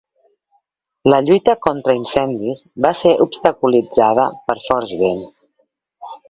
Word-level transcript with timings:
La 1.13 1.17
lluita 1.27 1.53
contra 1.65 1.95
incendis 1.97 2.63
va 2.87 2.93
ser 3.03 3.13
obstaculitzada 3.27 4.27
per 4.49 4.57
forts 4.65 4.95
vents. 5.05 5.39